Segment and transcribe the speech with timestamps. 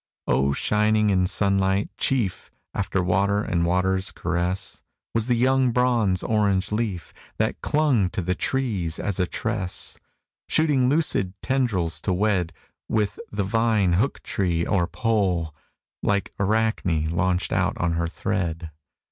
[0.25, 4.81] O shining in sunlight, chief After water and water's caress,
[5.13, 9.99] Was the young bronze orange leaf, That clung to the trees as a tress,
[10.49, 12.51] Shooting lucid tendrils to wed
[12.89, 15.53] With the vine hook tree or pole,
[16.01, 18.71] Like Arachne launched out on her thread.